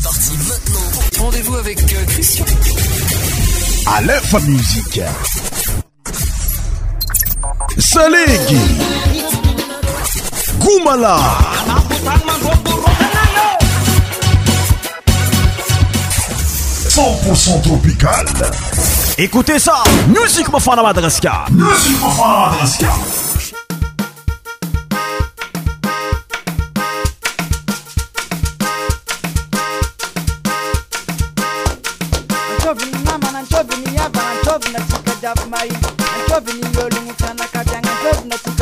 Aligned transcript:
C'est 0.00 0.04
parti 0.04 0.32
maintenant. 0.38 1.24
Rendez-vous 1.24 1.54
avec 1.56 1.80
euh, 1.82 2.04
Christian. 2.08 2.44
À 3.94 4.00
l'info 4.02 4.38
musique. 4.40 5.00
Salégui. 7.78 8.60
Goumala. 10.60 11.18
100% 16.90 17.62
tropical. 17.62 18.26
Écoutez 19.16 19.58
ça, 19.58 19.82
musique 20.08 20.50
Mofana 20.52 20.82
Madraska. 20.82 21.46
Musique 21.50 22.00
Mofana 22.00 22.48
Madraska. 22.50 22.86
ndavimaina 35.18 35.78
anjovi 36.14 36.52
niyolungutana 36.58 37.44
kavyanga 37.52 37.90
njovi 37.98 38.28
nokuti 38.28 38.57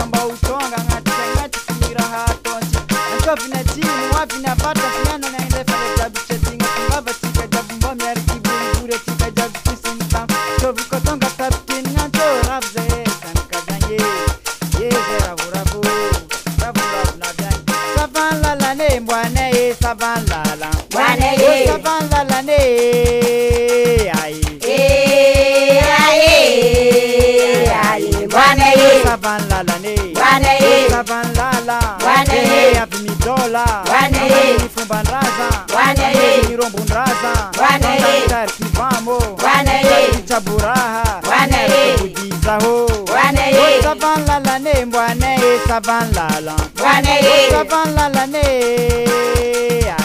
Wanaishi 37.86 38.52
kivamo, 38.58 39.18
wanaishi 39.44 40.22
chaburaha, 40.28 41.20
wanaishi 41.30 41.98
kujizaho, 42.08 42.86
wanaishi 43.14 43.82
savan 43.82 44.26
lalane, 44.26 44.96
wanaishi 44.98 45.68
savan 45.68 46.12
lala, 46.14 46.54
wanaishi 46.84 47.50
savan 47.50 47.94
lalane. 47.94 48.46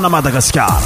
ن 0.00 0.06
مدغاسكار 0.10 0.80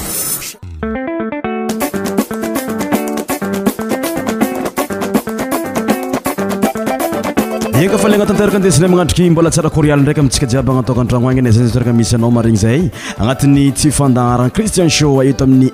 anat 8.14 8.30
nteraka 8.32 8.56
andesinay 8.56 8.88
magnantriky 8.90 9.30
mbola 9.30 9.50
tsaraial 9.50 10.00
ndraky 10.00 10.20
mntsiaiantroayzniyao 10.20 12.44
yay 12.64 12.90
anaty 13.18 13.72
tsfaaharan 13.72 14.50
cristian 14.50 14.88
tamn'ny 14.88 15.68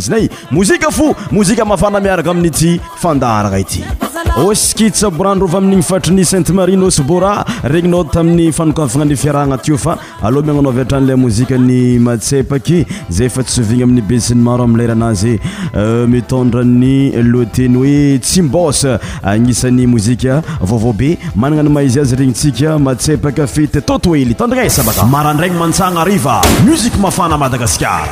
traiie 0.10 0.30
moziamafana 1.32 2.00
miaraka 2.02 2.32
amin'ity 2.36 2.72
fandarana 3.02 3.60
ity 3.64 3.82
oskitsabrandrov 4.44 5.54
ami'ny 5.60 5.82
fatr 5.90 6.12
ny 6.18 6.24
sainte 6.30 6.50
marinosbora 6.58 7.32
regnyntamin'ny 7.74 8.46
fanakafanany 8.60 9.16
fiarahana 9.24 9.58
o 9.58 9.78
fa 9.86 9.94
aminao 10.30 10.84
tranyamozikany 10.94 11.74
msepaky 12.08 12.80
zay 13.18 13.30
fa 13.30 13.44
tssovina 13.44 13.84
amin'ny 13.88 14.02
besi'ny 14.10 14.42
maro 14.48 14.64
amlar 14.70 14.92
aazy 15.10 15.34
euh, 15.78 16.08
mitndrany 16.16 16.94
loatey 17.32 17.68
oe 17.84 18.18
tsimbos 18.20 18.84
anisan'ny 19.24 19.86
mozia 19.86 20.42
vavabe 20.72 21.12
manana 21.36 21.70
y 21.80 21.86
mzyazy 21.86 22.16
regntsika 22.16 22.72
sepakafetytteydaam 22.98 24.52
afmadgasafaa 27.12 28.06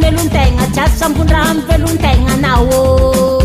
melontegna 0.00 0.66
jiat 0.74 0.98
sampon 1.00 1.28
raha 1.32 1.50
amn 1.54 1.64
velontegnanaoô 1.70 3.35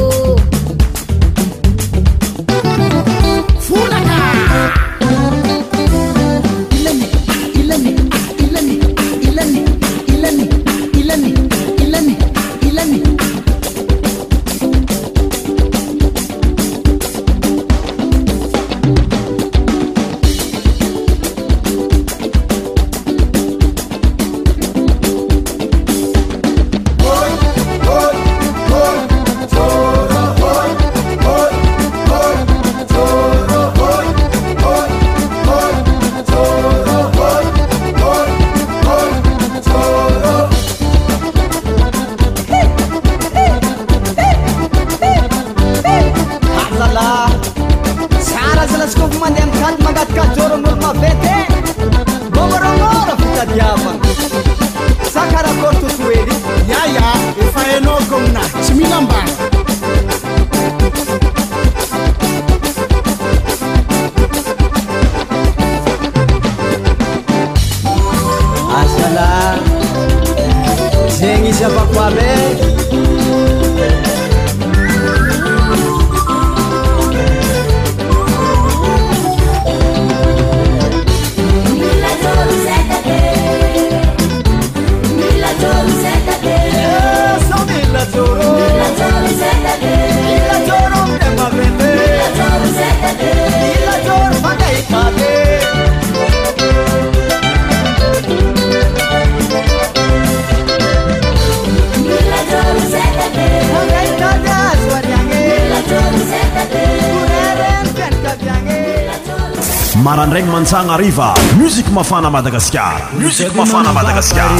ntsagna 110.62 110.94
ariva 110.94 111.34
muzika 111.58 111.90
mafana 111.92 112.30
madagaskara 112.30 113.02
muziko 113.20 113.54
mafana 113.58 113.92
madagaskaar 113.94 114.52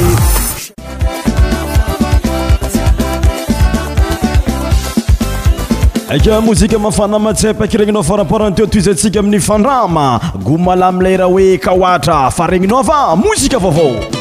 aka 6.16 6.42
mozika 6.48 6.78
mafana 6.86 7.20
matsepaky 7.26 7.78
regninao 7.82 8.04
faraporanyteo 8.10 8.66
ato 8.66 8.78
izantsika 8.82 9.20
amin'ny 9.22 9.40
fandrama 9.50 10.08
gomala 10.46 10.90
milay 10.98 11.18
raha 11.22 11.30
hoe 11.34 11.52
kaoatra 11.68 12.20
fa 12.32 12.48
regninao 12.54 12.82
va 12.82 13.02
mozika 13.16 13.58
vaovao 13.60 14.21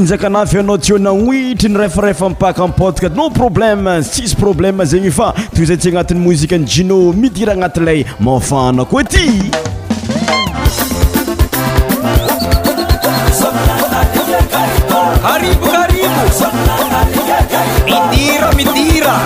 injakanavy 0.00 0.58
anao 0.58 0.78
teo 0.78 0.98
nanoitra 0.98 1.68
ny 1.68 1.76
refarefa 1.78 2.28
mipakaampotka 2.28 3.08
no 3.08 3.30
problèma 3.30 4.00
tsisy 4.02 4.36
problema 4.36 4.84
zegny 4.84 5.10
fa 5.12 5.32
toy 5.54 5.64
zay 5.70 5.76
ty 5.76 5.88
agnatin'ny 5.92 6.20
mozikany 6.24 6.66
jino 6.72 6.96
mitira 7.12 7.52
agnati 7.54 7.80
lay 7.86 8.00
mafaana 8.20 8.84
koa 8.84 9.04
tyra 9.04 9.58
miira 18.56 19.16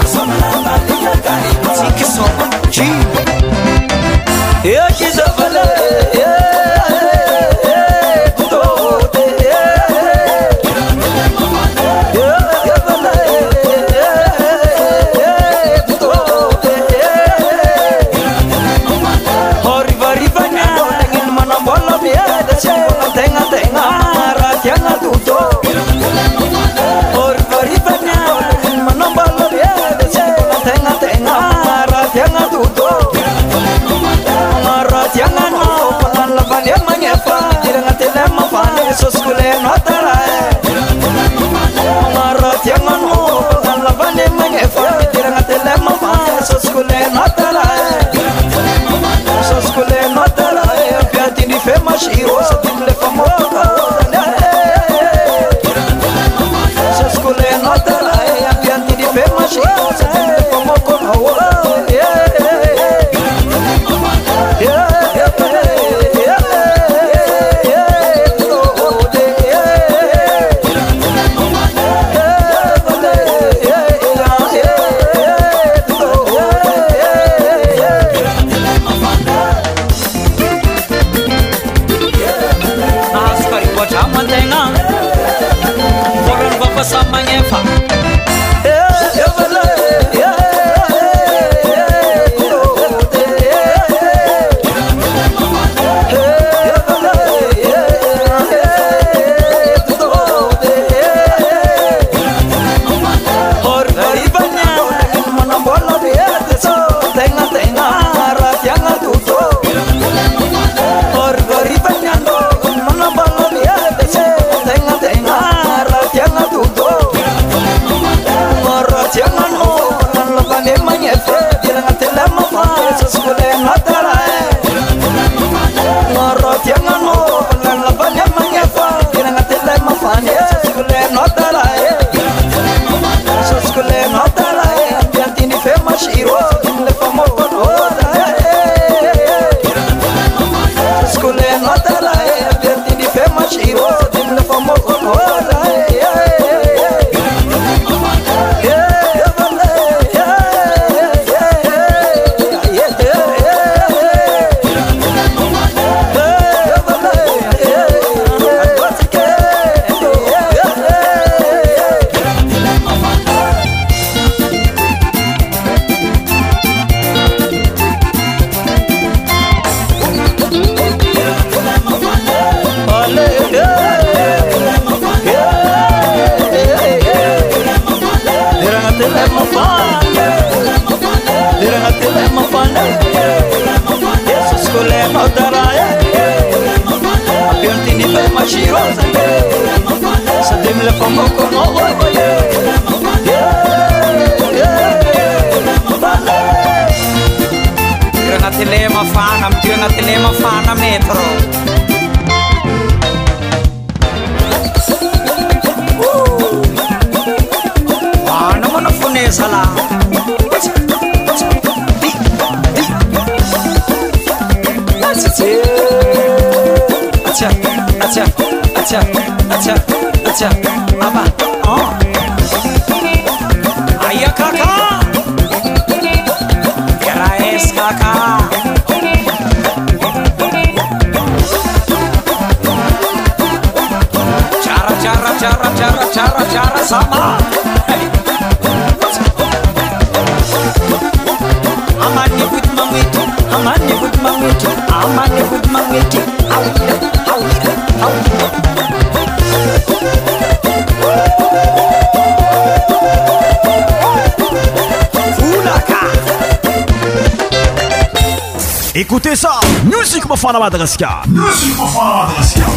écoute 259.04 259.34
ça 259.36 259.50
musik 259.92 260.24
mafana 260.30 260.58
madagasikar 260.60 261.16
miafaamaaasa 261.36 262.68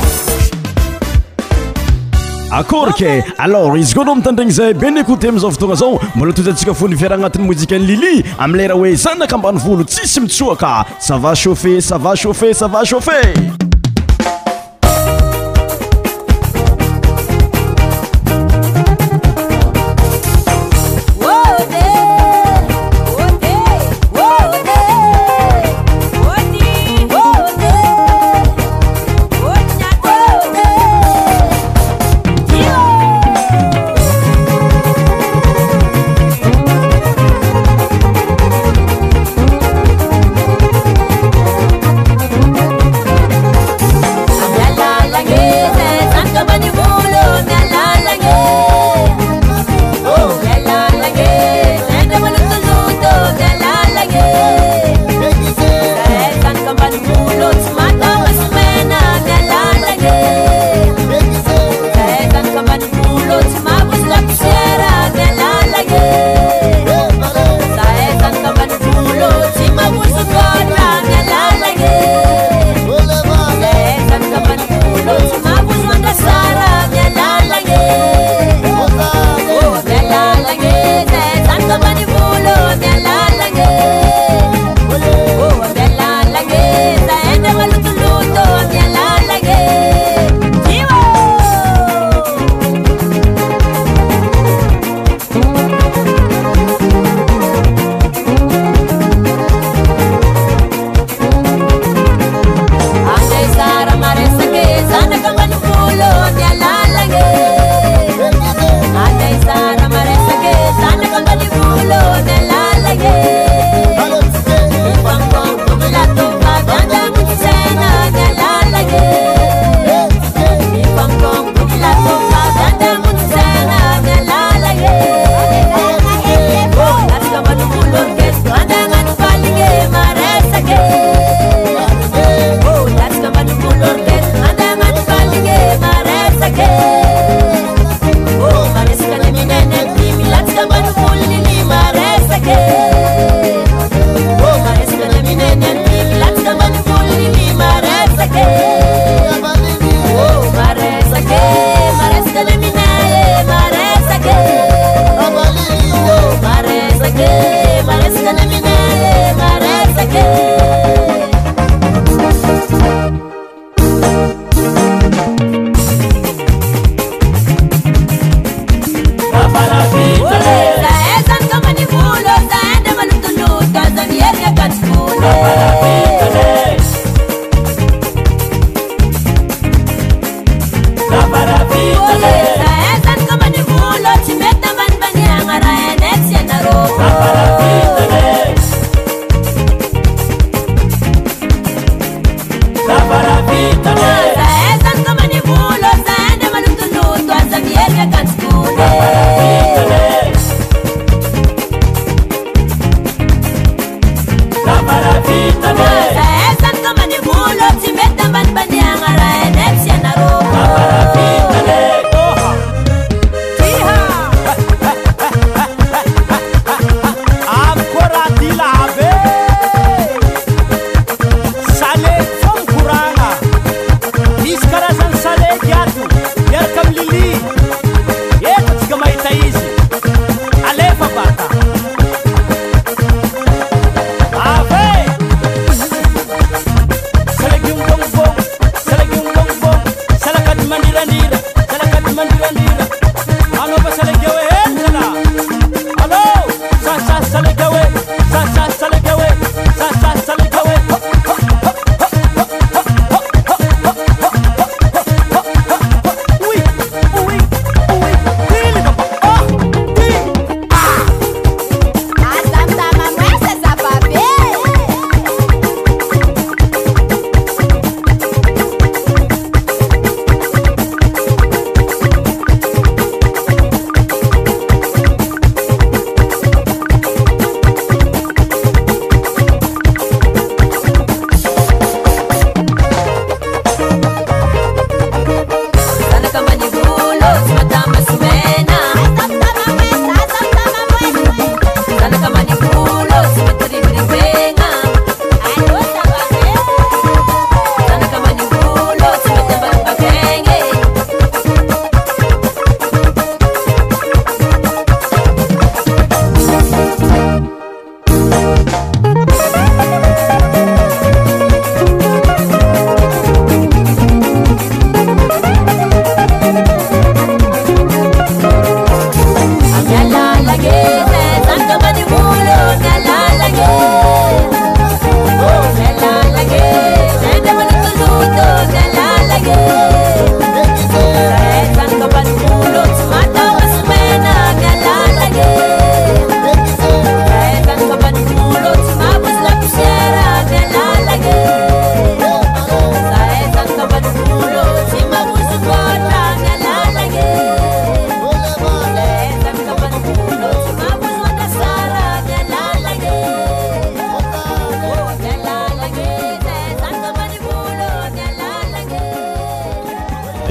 akoryke 2.59 3.11
alors 3.45 3.77
izy 3.81 3.93
koa 3.95 4.03
anao 4.05 4.15
mitandreigny 4.21 4.51
zay 4.59 4.73
ben 4.83 4.97
écoute 5.03 5.29
amizao 5.31 5.51
fotoagna 5.55 5.77
zao 5.83 6.01
mbola 6.15 6.33
toyzy 6.33 6.49
antsika 6.53 6.73
fony 6.81 6.95
viara 7.01 7.15
agnatin'ny 7.19 7.47
mozika 7.51 7.75
any 7.79 7.87
lili 7.91 8.13
amlaraha 8.47 8.79
hoe 8.81 8.93
zanaka 9.05 9.37
ambany 9.39 9.61
volo 9.67 9.83
tsisy 9.93 10.19
mitsoaka 10.25 10.73
sava 11.09 11.31
chaufet 11.43 11.79
sava 11.91 12.15
chaufet 12.23 12.53
sava 12.63 12.83
chaufet 12.91 13.66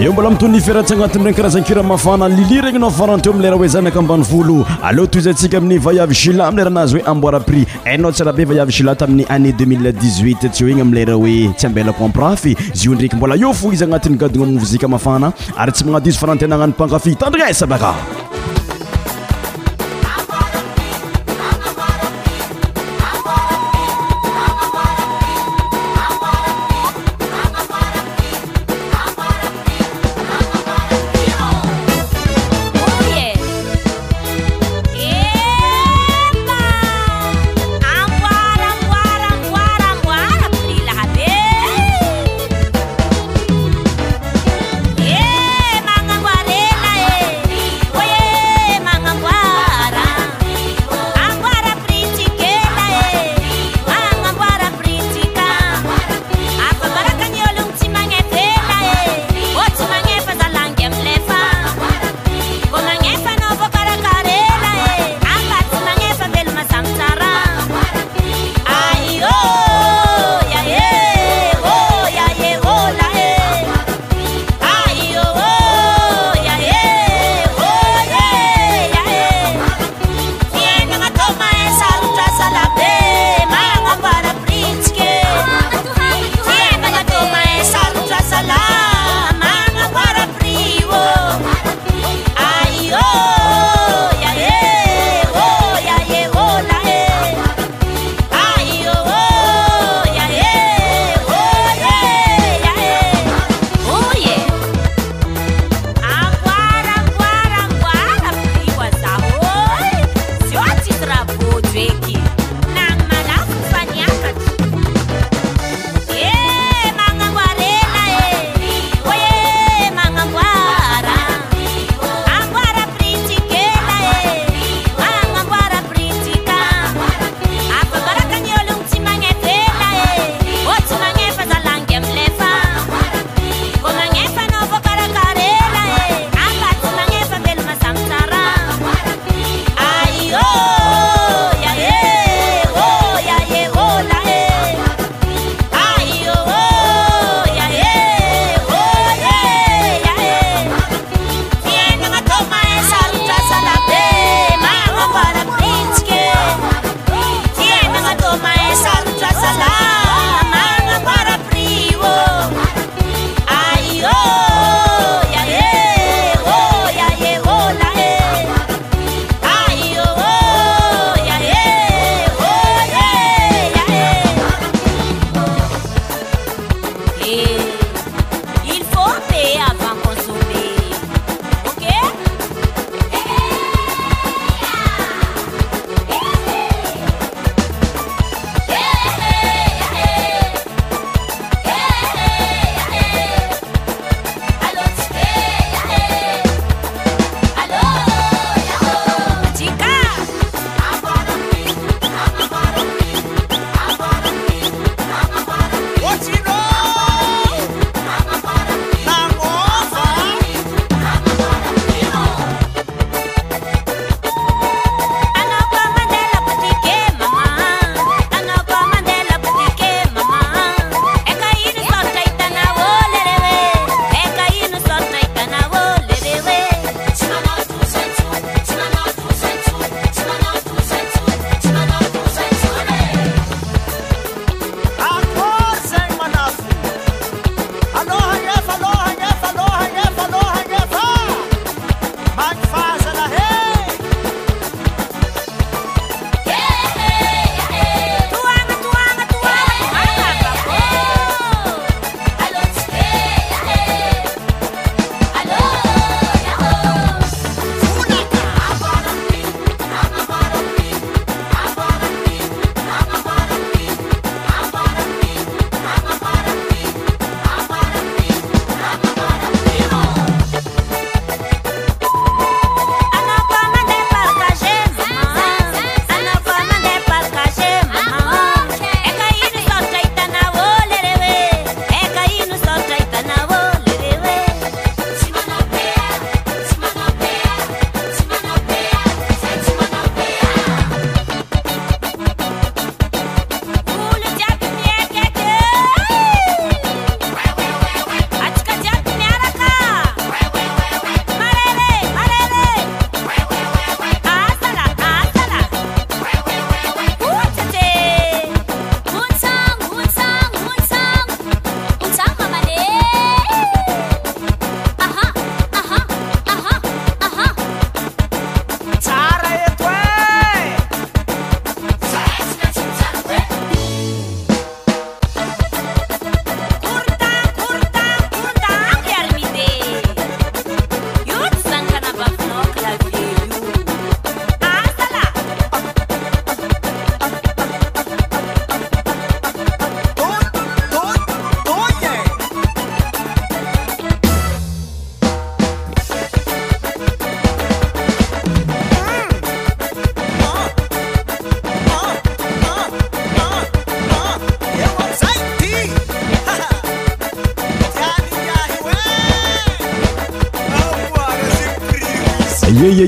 eo 0.07 0.13
mbola 0.13 0.31
mitony 0.31 0.57
iferatsy 0.63 0.93
agnatinregny 0.95 1.35
karah 1.37 1.51
zanykira 1.55 1.83
mafana 1.83 2.27
lili 2.29 2.61
regnynao 2.65 2.91
faranteo 2.99 3.33
amilera 3.35 3.57
hoe 3.59 3.69
zanaka 3.75 3.99
ambany 3.99 4.23
volo 4.23 4.57
aloa 4.87 5.07
toy 5.11 5.21
izy 5.21 5.31
antsika 5.33 5.57
amin'ny 5.59 5.79
vayavy 5.87 6.15
sulat 6.21 6.47
amilera 6.51 6.71
anazy 6.73 6.95
hoe 6.99 7.03
amboara 7.11 7.41
prix 7.49 7.67
ainao 7.91 8.13
tsy 8.15 8.23
raha 8.27 8.37
be 8.39 8.45
vayavy 8.51 8.73
shula 8.77 8.95
tamin'ny 9.01 9.25
anné 9.35 9.49
2018 9.49 10.47
atsy 10.47 10.63
o 10.65 10.69
igny 10.71 10.81
amilera 10.87 11.15
hoe 11.23 11.35
tsy 11.59 11.67
ambelako 11.71 12.01
ampirafy 12.09 12.53
zy 12.79 12.85
iondreiky 12.87 13.17
mbola 13.19 13.35
io 13.43 13.51
fo 13.61 13.73
izy 13.75 13.85
agnatin'ny 13.89 14.17
gadona 14.23 14.53
movozika 14.55 14.87
mafana 14.95 15.33
ary 15.59 15.73
tsy 15.75 15.83
magnadizy 15.87 16.19
farantena 16.23 16.55
agnano 16.55 16.71
mpangafy 16.77 17.11
itandrinaesa 17.19 17.67
baka 17.67 17.91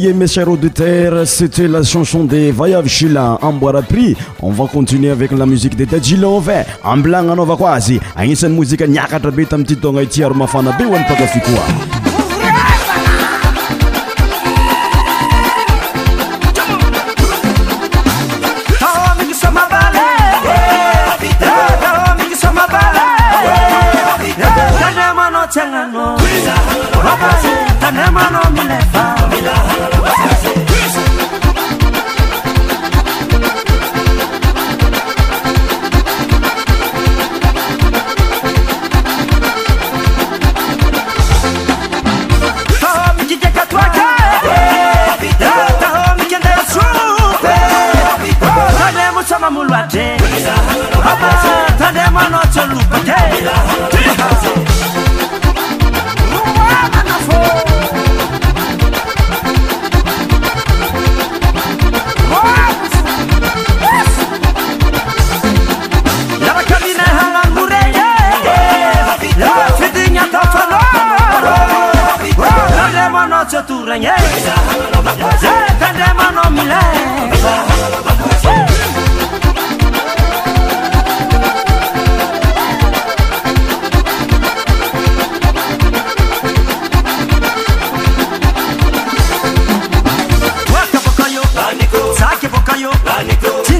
e 0.06 0.12
mecher 0.12 0.46
auditeur 0.48 1.26
c'éta 1.26 1.66
la 1.66 1.82
chanson 1.82 2.22
de 2.24 2.52
vayaveshila 2.52 3.38
amboira 3.42 3.82
prix 3.82 4.16
on 4.40 4.52
va 4.52 4.66
continuer 4.66 5.10
avec 5.10 5.32
la 5.32 5.44
musique 5.46 5.74
de 5.76 5.84
tajilove 5.86 6.62
amblagna 6.84 7.32
anaova 7.32 7.56
ko 7.56 7.66
azy 7.66 7.98
agnisan'ny 8.14 8.54
mozika 8.56 8.86
niakatra 8.86 9.32
be 9.36 9.46
tamity 9.52 9.76
togna 9.82 10.02
ity 10.06 10.22
ary 10.22 10.34
mafana 10.42 10.70
be 10.78 10.84
oenipakafikoa 10.86 11.97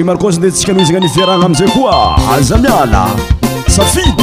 ymarkosa 0.00 0.38
ndea 0.38 0.48
antsika 0.48 0.72
ano 0.72 0.80
izagna 0.82 1.00
ni 1.00 1.06
viarahagna 1.14 1.46
amizay 1.46 1.68
koa 1.68 2.34
aza 2.34 2.58
miala 2.58 3.10
safidiko 3.68 4.22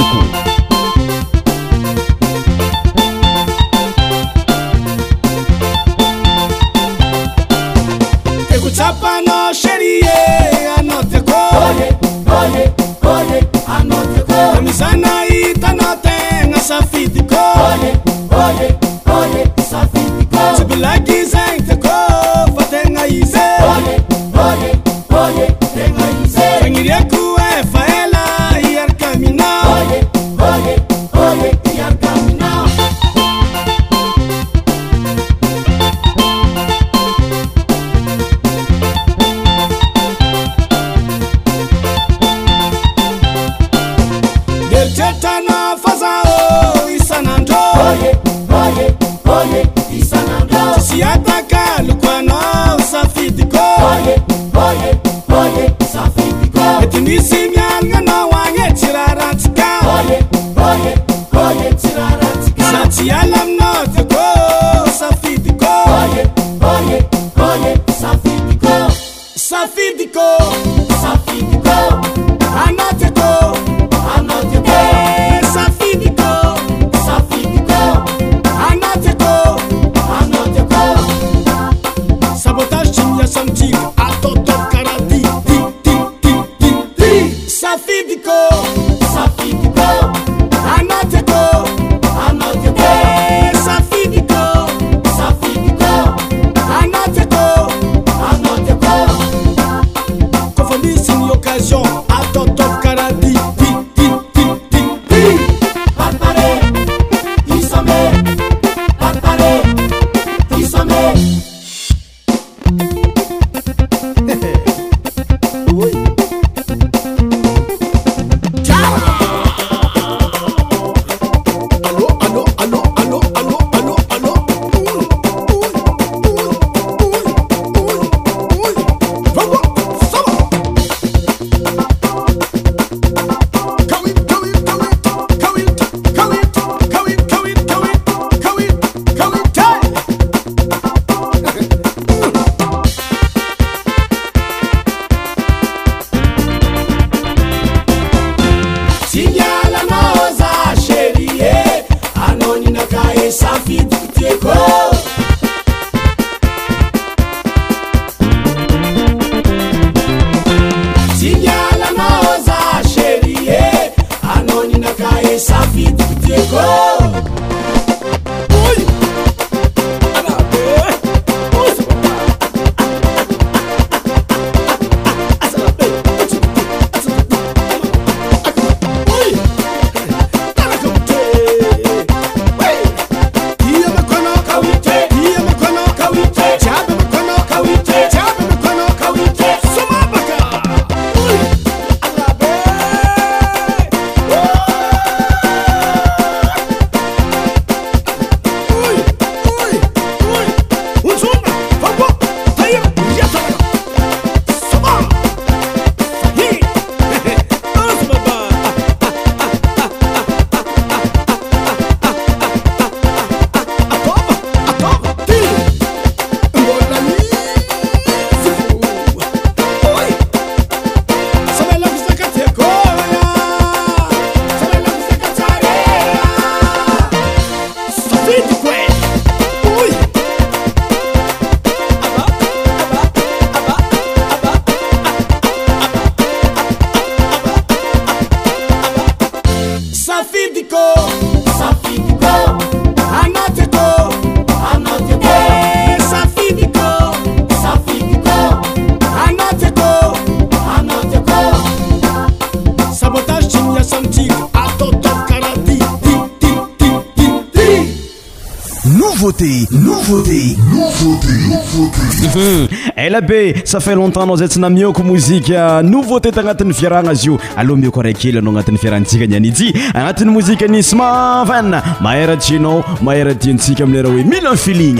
be 263.21 263.53
safai 263.63 263.95
lontemps 263.95 264.25
nao 264.25 264.35
zay 264.37 264.47
tsy 264.47 264.59
na 264.59 264.69
mioko 264.69 265.03
mozika 265.03 265.81
nouveauté 265.83 266.31
tagnatin'ny 266.31 266.71
viarahgna 266.73 267.11
azy 267.11 267.27
io 267.29 267.37
aloha 267.55 267.79
mioko 267.79 267.99
araikyely 268.01 268.37
anao 268.39 268.51
agnatin'ny 268.51 268.77
fiarahantjika 268.81 269.27
nian 269.29 269.45
iji 269.45 269.69
agnatiny 269.93 270.31
mozika 270.31 270.65
anismava 270.65 271.61
maeyrajinao 272.01 272.83
maeratintsika 273.05 273.83
amiyraha 273.83 274.15
oe 274.15 274.23
milla 274.31 274.51
un 274.51 274.57
filin 274.65 274.99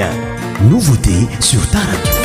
nouveauté 0.72 1.18
sur 1.40 1.66
tarat 1.72 2.25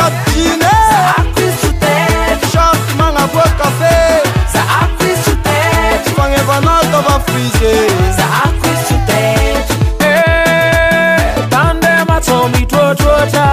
eh, 10.10 11.24
tande 11.50 11.92
maomituotuota 12.08 13.48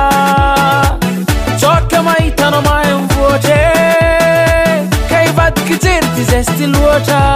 jke 1.62 1.98
matanomaemfuote 2.08 3.56
keivatkzirtizestiluot 5.08 7.35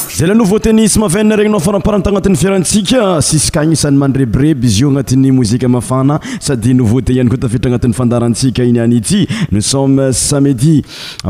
za 0.21 0.27
la 0.27 0.33
nouveaute 0.35 0.71
nisy 0.73 0.99
mavenna 0.99 1.35
regninao 1.35 1.59
faramparan 1.59 2.03
tagnatin'ny 2.05 2.37
fiarantsika 2.41 3.05
siskagny 3.25 3.73
sany 3.83 3.97
mandrebireby 4.01 4.67
izy 4.69 4.81
io 4.83 4.91
agnatin'ny 4.91 5.31
mozika 5.33 5.65
mafana 5.67 6.19
sady 6.47 6.75
nouveauté 6.81 7.15
ihany 7.17 7.31
koa 7.31 7.41
tafetra 7.45 7.71
agnatin'ny 7.71 7.97
fandarantsika 7.99 8.67
iny 8.69 8.77
any 8.83 8.95
ity 8.99 9.23
nosomme 9.51 10.11
samedi 10.13 10.75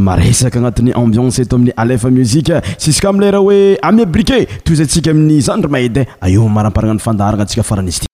maresaka 0.10 0.60
agnatin'ny 0.60 0.92
ambiance 1.06 1.39
eto 1.48 1.56
amin'ny 1.56 1.74
alefa 1.80 2.12
muzika 2.20 2.60
sis 2.78 3.00
ka 3.00 3.14
amileraha 3.16 3.44
hoe 3.48 3.62
ameblike 3.92 4.42
toy 4.68 4.76
zyantsika 4.84 5.16
amin'ny 5.16 5.39
zandry 5.50 5.72
mahedy 5.72 6.04
e 6.28 6.32
io 6.36 6.48
maramparana 6.60 6.94
ny 7.00 7.06
fandarana 7.08 7.48
antsika 7.48 7.64
farany 7.64 7.94
izy 7.96 8.02
ty 8.02 8.11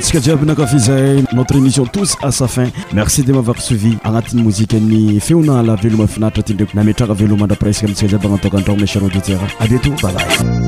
tsika 0.00 0.20
jiaby 0.20 0.46
nakafizay 0.46 1.24
notre 1.34 1.56
émission 1.56 1.84
tous 1.84 2.16
à 2.22 2.30
sa 2.32 2.48
fin 2.48 2.64
merci 2.92 3.22
de 3.22 3.32
mavar 3.32 3.60
suivi 3.60 3.98
agnatin'ny 4.02 4.42
mozika 4.42 4.76
any 4.76 5.20
feonala 5.20 5.74
velomafinaritra 5.76 6.42
ty 6.42 6.54
ndraky 6.54 6.74
nametrara 6.76 7.12
velomandra 7.14 7.56
presue 7.56 7.84
amitsika 7.84 8.08
jiabanatoka 8.08 8.56
antrano 8.58 8.80
mecer 8.80 9.02
auditeur 9.04 9.40
abientôt 9.60 9.92
babay 10.02 10.59